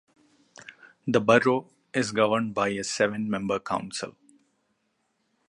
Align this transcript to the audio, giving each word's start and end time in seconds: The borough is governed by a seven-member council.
The 1.05 1.21
borough 1.21 1.69
is 1.93 2.11
governed 2.11 2.55
by 2.55 2.69
a 2.69 2.83
seven-member 2.83 3.59
council. 3.59 4.15